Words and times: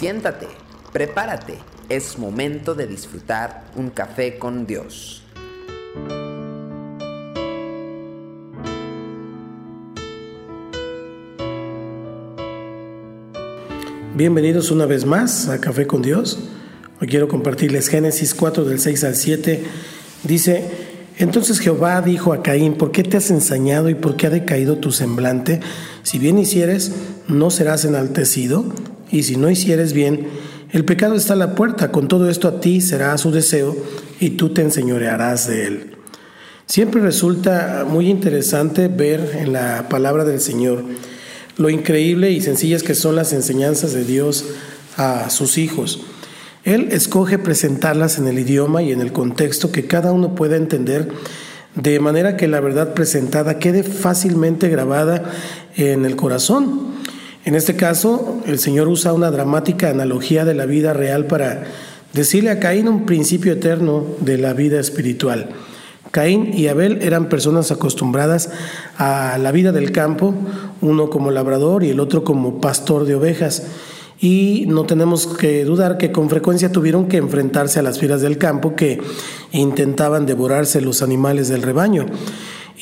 Siéntate, 0.00 0.46
prepárate, 0.94 1.58
es 1.90 2.18
momento 2.18 2.74
de 2.74 2.86
disfrutar 2.86 3.64
un 3.76 3.90
café 3.90 4.38
con 4.38 4.66
Dios. 4.66 5.22
Bienvenidos 14.14 14.70
una 14.70 14.86
vez 14.86 15.04
más 15.04 15.50
a 15.50 15.60
Café 15.60 15.86
con 15.86 16.00
Dios. 16.00 16.48
Hoy 17.02 17.06
quiero 17.06 17.28
compartirles 17.28 17.88
Génesis 17.88 18.32
4 18.34 18.64
del 18.64 18.80
6 18.80 19.04
al 19.04 19.14
7. 19.14 19.64
Dice, 20.24 20.64
entonces 21.18 21.58
Jehová 21.58 22.00
dijo 22.00 22.32
a 22.32 22.42
Caín, 22.42 22.78
¿por 22.78 22.90
qué 22.90 23.02
te 23.02 23.18
has 23.18 23.30
ensañado 23.30 23.90
y 23.90 23.94
por 23.94 24.16
qué 24.16 24.28
ha 24.28 24.30
decaído 24.30 24.78
tu 24.78 24.92
semblante? 24.92 25.60
Si 26.04 26.18
bien 26.18 26.38
hicieres, 26.38 26.90
no 27.28 27.50
serás 27.50 27.84
enaltecido, 27.84 28.64
y 29.10 29.22
si 29.22 29.36
no 29.36 29.50
hicieres 29.50 29.92
bien, 29.92 30.28
el 30.70 30.84
pecado 30.84 31.14
está 31.14 31.34
a 31.34 31.36
la 31.36 31.54
puerta, 31.54 31.90
con 31.90 32.08
todo 32.08 32.30
esto 32.30 32.48
a 32.48 32.60
ti 32.60 32.80
será 32.80 33.16
su 33.18 33.30
deseo, 33.30 33.76
y 34.20 34.30
tú 34.30 34.50
te 34.50 34.62
enseñorearás 34.62 35.48
de 35.48 35.66
él. 35.66 35.96
Siempre 36.66 37.00
resulta 37.00 37.84
muy 37.88 38.08
interesante 38.08 38.86
ver 38.86 39.38
en 39.40 39.52
la 39.52 39.88
palabra 39.88 40.24
del 40.24 40.40
Señor 40.40 40.84
lo 41.56 41.68
increíble 41.68 42.30
y 42.30 42.40
sencillas 42.40 42.82
que 42.82 42.94
son 42.94 43.16
las 43.16 43.32
enseñanzas 43.32 43.92
de 43.92 44.04
Dios 44.04 44.44
a 44.96 45.28
sus 45.30 45.58
hijos. 45.58 46.00
Él 46.64 46.88
escoge 46.92 47.38
presentarlas 47.38 48.18
en 48.18 48.28
el 48.28 48.38
idioma 48.38 48.82
y 48.82 48.92
en 48.92 49.00
el 49.00 49.12
contexto 49.12 49.72
que 49.72 49.86
cada 49.86 50.12
uno 50.12 50.34
pueda 50.34 50.56
entender, 50.56 51.08
de 51.74 52.00
manera 52.00 52.36
que 52.36 52.48
la 52.48 52.60
verdad 52.60 52.94
presentada 52.94 53.58
quede 53.58 53.82
fácilmente 53.82 54.68
grabada 54.68 55.32
en 55.76 56.04
el 56.04 56.16
corazón. 56.16 56.99
En 57.50 57.56
este 57.56 57.74
caso, 57.74 58.40
el 58.46 58.60
Señor 58.60 58.86
usa 58.86 59.12
una 59.12 59.32
dramática 59.32 59.90
analogía 59.90 60.44
de 60.44 60.54
la 60.54 60.66
vida 60.66 60.92
real 60.92 61.26
para 61.26 61.64
decirle 62.12 62.50
a 62.50 62.60
Caín 62.60 62.86
un 62.86 63.06
principio 63.06 63.54
eterno 63.54 64.06
de 64.20 64.38
la 64.38 64.52
vida 64.52 64.78
espiritual. 64.78 65.48
Caín 66.12 66.52
y 66.54 66.68
Abel 66.68 67.02
eran 67.02 67.28
personas 67.28 67.72
acostumbradas 67.72 68.50
a 68.98 69.36
la 69.38 69.50
vida 69.50 69.72
del 69.72 69.90
campo, 69.90 70.32
uno 70.80 71.10
como 71.10 71.32
labrador 71.32 71.82
y 71.82 71.90
el 71.90 71.98
otro 71.98 72.22
como 72.22 72.60
pastor 72.60 73.04
de 73.04 73.16
ovejas. 73.16 73.64
Y 74.20 74.66
no 74.68 74.84
tenemos 74.84 75.26
que 75.26 75.64
dudar 75.64 75.98
que 75.98 76.12
con 76.12 76.30
frecuencia 76.30 76.70
tuvieron 76.70 77.08
que 77.08 77.16
enfrentarse 77.16 77.80
a 77.80 77.82
las 77.82 77.98
fieras 77.98 78.20
del 78.20 78.38
campo 78.38 78.76
que 78.76 79.00
intentaban 79.50 80.24
devorarse 80.24 80.80
los 80.80 81.02
animales 81.02 81.48
del 81.48 81.62
rebaño. 81.62 82.06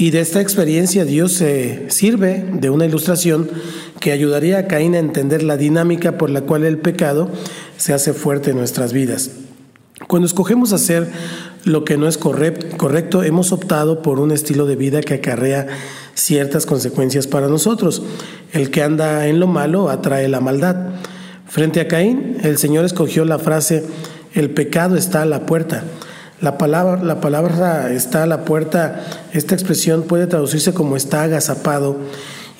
Y 0.00 0.12
de 0.12 0.20
esta 0.20 0.40
experiencia 0.40 1.04
Dios 1.04 1.32
se 1.32 1.90
sirve 1.90 2.46
de 2.52 2.70
una 2.70 2.86
ilustración 2.86 3.50
que 3.98 4.12
ayudaría 4.12 4.58
a 4.58 4.66
Caín 4.68 4.94
a 4.94 5.00
entender 5.00 5.42
la 5.42 5.56
dinámica 5.56 6.16
por 6.16 6.30
la 6.30 6.42
cual 6.42 6.64
el 6.64 6.78
pecado 6.78 7.28
se 7.78 7.92
hace 7.92 8.12
fuerte 8.12 8.52
en 8.52 8.58
nuestras 8.58 8.92
vidas. 8.92 9.32
Cuando 10.06 10.26
escogemos 10.26 10.72
hacer 10.72 11.10
lo 11.64 11.84
que 11.84 11.96
no 11.96 12.06
es 12.06 12.16
correcto, 12.16 13.24
hemos 13.24 13.50
optado 13.50 14.00
por 14.00 14.20
un 14.20 14.30
estilo 14.30 14.66
de 14.66 14.76
vida 14.76 15.00
que 15.00 15.14
acarrea 15.14 15.66
ciertas 16.14 16.64
consecuencias 16.64 17.26
para 17.26 17.48
nosotros. 17.48 18.00
El 18.52 18.70
que 18.70 18.84
anda 18.84 19.26
en 19.26 19.40
lo 19.40 19.48
malo 19.48 19.90
atrae 19.90 20.28
la 20.28 20.38
maldad. 20.38 20.76
Frente 21.48 21.80
a 21.80 21.88
Caín, 21.88 22.36
el 22.44 22.56
Señor 22.56 22.84
escogió 22.84 23.24
la 23.24 23.40
frase, 23.40 23.84
el 24.32 24.50
pecado 24.50 24.96
está 24.96 25.22
a 25.22 25.26
la 25.26 25.44
puerta. 25.44 25.82
La 26.40 26.56
palabra, 26.56 27.02
la 27.02 27.20
palabra 27.20 27.92
está 27.92 28.22
a 28.22 28.26
la 28.26 28.44
puerta, 28.44 29.04
esta 29.32 29.54
expresión 29.54 30.04
puede 30.04 30.28
traducirse 30.28 30.72
como 30.72 30.96
está 30.96 31.24
agazapado 31.24 31.96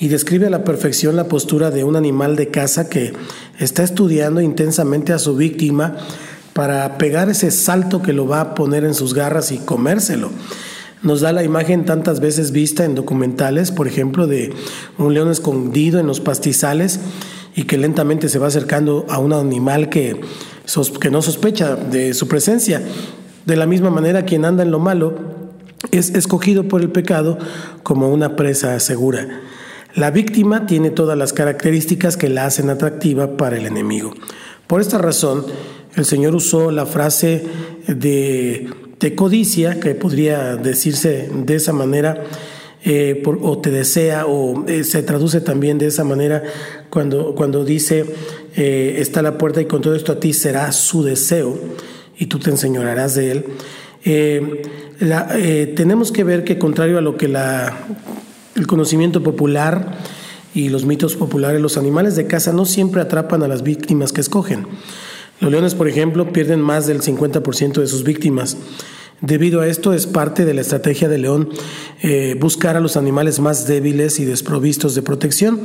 y 0.00 0.08
describe 0.08 0.48
a 0.48 0.50
la 0.50 0.64
perfección 0.64 1.14
la 1.14 1.28
postura 1.28 1.70
de 1.70 1.84
un 1.84 1.94
animal 1.94 2.34
de 2.34 2.48
caza 2.48 2.88
que 2.88 3.12
está 3.58 3.84
estudiando 3.84 4.40
intensamente 4.40 5.12
a 5.12 5.18
su 5.20 5.36
víctima 5.36 5.96
para 6.54 6.98
pegar 6.98 7.30
ese 7.30 7.52
salto 7.52 8.02
que 8.02 8.12
lo 8.12 8.26
va 8.26 8.40
a 8.40 8.54
poner 8.56 8.84
en 8.84 8.94
sus 8.94 9.14
garras 9.14 9.52
y 9.52 9.58
comérselo. 9.58 10.30
Nos 11.02 11.20
da 11.20 11.32
la 11.32 11.44
imagen 11.44 11.84
tantas 11.84 12.18
veces 12.18 12.50
vista 12.50 12.84
en 12.84 12.96
documentales, 12.96 13.70
por 13.70 13.86
ejemplo, 13.86 14.26
de 14.26 14.52
un 14.98 15.14
león 15.14 15.30
escondido 15.30 16.00
en 16.00 16.08
los 16.08 16.18
pastizales 16.18 16.98
y 17.54 17.62
que 17.62 17.78
lentamente 17.78 18.28
se 18.28 18.40
va 18.40 18.48
acercando 18.48 19.06
a 19.08 19.18
un 19.20 19.32
animal 19.32 19.88
que, 19.88 20.20
que 21.00 21.10
no 21.12 21.22
sospecha 21.22 21.76
de 21.76 22.14
su 22.14 22.26
presencia. 22.26 22.82
De 23.48 23.56
la 23.56 23.64
misma 23.64 23.88
manera, 23.88 24.26
quien 24.26 24.44
anda 24.44 24.62
en 24.62 24.70
lo 24.70 24.78
malo 24.78 25.14
es 25.90 26.10
escogido 26.10 26.68
por 26.68 26.82
el 26.82 26.90
pecado 26.90 27.38
como 27.82 28.10
una 28.10 28.36
presa 28.36 28.78
segura. 28.78 29.40
La 29.94 30.10
víctima 30.10 30.66
tiene 30.66 30.90
todas 30.90 31.16
las 31.16 31.32
características 31.32 32.18
que 32.18 32.28
la 32.28 32.44
hacen 32.44 32.68
atractiva 32.68 33.38
para 33.38 33.56
el 33.56 33.64
enemigo. 33.64 34.12
Por 34.66 34.82
esta 34.82 34.98
razón, 34.98 35.46
el 35.96 36.04
Señor 36.04 36.34
usó 36.34 36.70
la 36.70 36.84
frase 36.84 37.46
de, 37.86 38.68
codicia, 39.16 39.80
que 39.80 39.94
podría 39.94 40.56
decirse 40.56 41.30
de 41.32 41.54
esa 41.54 41.72
manera, 41.72 42.22
eh, 42.84 43.22
o 43.24 43.58
te 43.60 43.70
desea, 43.70 44.26
o 44.26 44.66
eh, 44.68 44.84
se 44.84 45.02
traduce 45.02 45.40
también 45.40 45.78
de 45.78 45.86
esa 45.86 46.04
manera 46.04 46.42
cuando, 46.90 47.34
cuando 47.34 47.64
dice, 47.64 48.04
eh, 48.56 48.96
está 48.98 49.22
la 49.22 49.38
puerta 49.38 49.62
y 49.62 49.64
con 49.64 49.80
todo 49.80 49.94
esto 49.94 50.12
a 50.12 50.20
ti 50.20 50.34
será 50.34 50.70
su 50.70 51.02
deseo 51.02 51.58
y 52.18 52.26
tú 52.26 52.38
te 52.38 52.50
enseñorarás 52.50 53.14
de 53.14 53.30
él. 53.32 53.44
tenemos 55.74 56.12
que 56.12 56.24
ver 56.24 56.44
que 56.44 56.58
contrario 56.58 56.98
a 56.98 57.00
lo 57.00 57.16
que 57.16 57.28
la, 57.28 57.76
el 58.54 58.66
conocimiento 58.66 59.22
popular 59.22 59.98
y 60.54 60.68
los 60.68 60.84
mitos 60.84 61.16
populares, 61.16 61.60
los 61.60 61.76
animales 61.76 62.16
de 62.16 62.26
casa 62.26 62.52
no 62.52 62.64
siempre 62.64 63.00
atrapan 63.00 63.42
a 63.42 63.48
las 63.48 63.62
víctimas 63.62 64.12
que 64.12 64.20
escogen. 64.20 64.66
Los 65.40 65.52
leones, 65.52 65.74
por 65.74 65.88
ejemplo, 65.88 66.32
pierden 66.32 66.60
más 66.60 66.86
del 66.86 67.00
50% 67.00 67.80
de 67.80 67.86
sus 67.86 68.02
víctimas. 68.02 68.56
Debido 69.20 69.60
a 69.60 69.66
esto 69.66 69.92
es 69.92 70.06
parte 70.06 70.44
de 70.44 70.54
la 70.54 70.60
estrategia 70.60 71.08
del 71.08 71.22
león 71.22 71.48
eh, 72.02 72.36
buscar 72.40 72.76
a 72.76 72.80
los 72.80 72.96
animales 72.96 73.40
más 73.40 73.66
débiles 73.66 74.20
y 74.20 74.24
desprovistos 74.24 74.94
de 74.94 75.02
protección. 75.02 75.60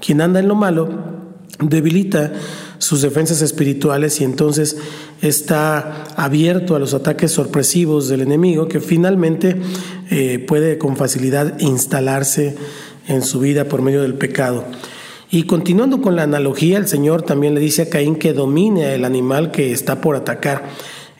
Quien 0.00 0.20
anda 0.20 0.40
en 0.40 0.48
lo 0.48 0.54
malo 0.54 0.88
debilita 1.60 2.32
sus 2.80 3.02
defensas 3.02 3.42
espirituales 3.42 4.20
y 4.20 4.24
entonces 4.24 4.78
está 5.20 6.04
abierto 6.16 6.74
a 6.74 6.78
los 6.78 6.94
ataques 6.94 7.30
sorpresivos 7.30 8.08
del 8.08 8.22
enemigo 8.22 8.68
que 8.68 8.80
finalmente 8.80 9.60
eh, 10.10 10.38
puede 10.48 10.78
con 10.78 10.96
facilidad 10.96 11.60
instalarse 11.60 12.56
en 13.06 13.22
su 13.22 13.38
vida 13.38 13.66
por 13.66 13.82
medio 13.82 14.02
del 14.02 14.14
pecado. 14.14 14.64
Y 15.30 15.44
continuando 15.44 16.00
con 16.00 16.16
la 16.16 16.22
analogía, 16.24 16.78
el 16.78 16.88
Señor 16.88 17.22
también 17.22 17.54
le 17.54 17.60
dice 17.60 17.82
a 17.82 17.90
Caín 17.90 18.16
que 18.16 18.32
domine 18.32 18.94
al 18.94 19.04
animal 19.04 19.52
que 19.52 19.72
está 19.72 20.00
por 20.00 20.16
atacar. 20.16 20.64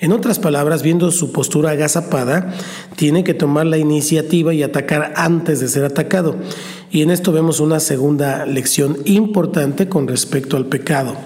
En 0.00 0.12
otras 0.12 0.38
palabras, 0.38 0.82
viendo 0.82 1.10
su 1.10 1.30
postura 1.30 1.70
agazapada, 1.72 2.54
tiene 2.96 3.22
que 3.22 3.34
tomar 3.34 3.66
la 3.66 3.76
iniciativa 3.76 4.54
y 4.54 4.62
atacar 4.62 5.12
antes 5.14 5.60
de 5.60 5.68
ser 5.68 5.84
atacado. 5.84 6.36
Y 6.90 7.02
en 7.02 7.10
esto 7.10 7.32
vemos 7.32 7.60
una 7.60 7.78
segunda 7.78 8.44
lección 8.46 8.98
importante 9.04 9.88
con 9.88 10.08
respecto 10.08 10.56
al 10.56 10.66
pecado. 10.66 11.16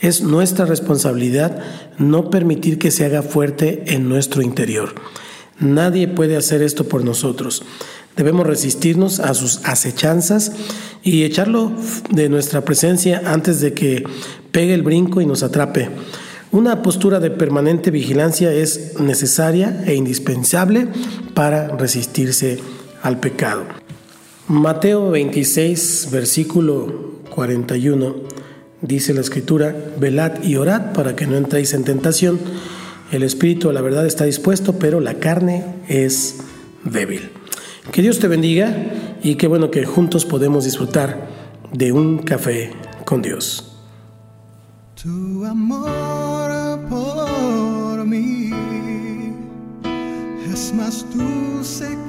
Es 0.00 0.22
nuestra 0.22 0.64
responsabilidad 0.64 1.58
no 1.98 2.30
permitir 2.30 2.78
que 2.78 2.90
se 2.90 3.04
haga 3.04 3.22
fuerte 3.22 3.84
en 3.94 4.08
nuestro 4.08 4.42
interior. 4.42 4.94
Nadie 5.60 6.08
puede 6.08 6.36
hacer 6.36 6.62
esto 6.62 6.88
por 6.88 7.04
nosotros. 7.04 7.62
Debemos 8.16 8.46
resistirnos 8.46 9.20
a 9.20 9.34
sus 9.34 9.60
acechanzas 9.64 10.52
y 11.02 11.24
echarlo 11.24 11.72
de 12.10 12.28
nuestra 12.28 12.64
presencia 12.64 13.22
antes 13.26 13.60
de 13.60 13.74
que 13.74 14.04
pegue 14.52 14.74
el 14.74 14.82
brinco 14.82 15.20
y 15.20 15.26
nos 15.26 15.42
atrape. 15.42 15.90
Una 16.52 16.82
postura 16.82 17.18
de 17.18 17.30
permanente 17.30 17.90
vigilancia 17.90 18.52
es 18.52 19.00
necesaria 19.00 19.82
e 19.86 19.94
indispensable 19.94 20.88
para 21.34 21.68
resistirse 21.76 22.58
al 23.02 23.18
pecado. 23.18 23.83
Mateo 24.48 25.10
26, 25.10 26.08
versículo 26.12 27.14
41, 27.30 28.14
dice 28.82 29.14
la 29.14 29.22
escritura, 29.22 29.74
velad 29.98 30.42
y 30.42 30.56
orad 30.56 30.92
para 30.92 31.16
que 31.16 31.26
no 31.26 31.36
entréis 31.36 31.72
en 31.72 31.84
tentación. 31.84 32.38
El 33.10 33.22
espíritu 33.22 33.72
la 33.72 33.80
verdad 33.80 34.04
está 34.04 34.24
dispuesto, 34.24 34.78
pero 34.78 35.00
la 35.00 35.14
carne 35.14 35.64
es 35.88 36.40
débil. 36.84 37.30
Que 37.90 38.02
Dios 38.02 38.18
te 38.18 38.28
bendiga 38.28 39.16
y 39.22 39.36
qué 39.36 39.46
bueno 39.46 39.70
que 39.70 39.86
juntos 39.86 40.26
podemos 40.26 40.64
disfrutar 40.64 41.26
de 41.72 41.92
un 41.92 42.18
café 42.18 42.70
con 43.06 43.22
Dios. 43.22 43.78
Tu 45.02 45.42
amor 45.46 46.80
por 46.90 48.04
mí 48.04 48.50
es 50.52 50.74
más 50.74 51.06
dulce 51.14 52.03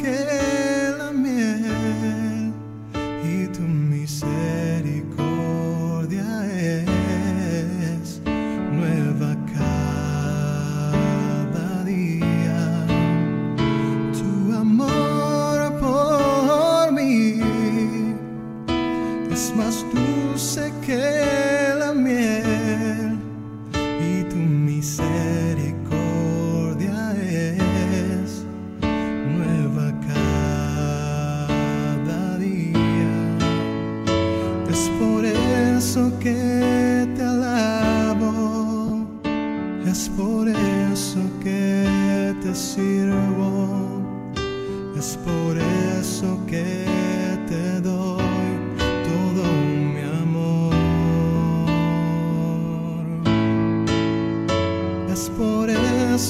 said. 24.86 25.35